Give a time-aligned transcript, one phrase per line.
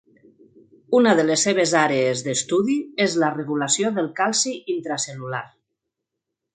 [0.99, 5.47] Una de les seves àrees d'estudi és la regulació del calci intracel·lular.